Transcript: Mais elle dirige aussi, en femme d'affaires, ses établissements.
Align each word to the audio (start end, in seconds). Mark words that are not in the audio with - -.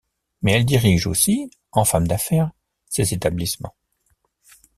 Mais 0.41 0.53
elle 0.53 0.65
dirige 0.65 1.05
aussi, 1.05 1.51
en 1.73 1.85
femme 1.85 2.07
d'affaires, 2.07 2.49
ses 2.89 3.13
établissements. 3.13 3.75